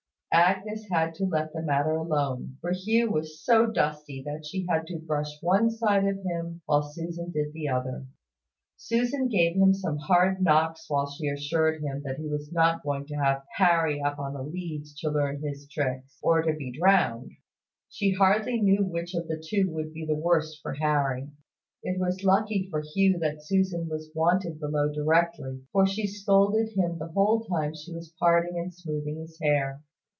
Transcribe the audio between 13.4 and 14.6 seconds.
Harry up on the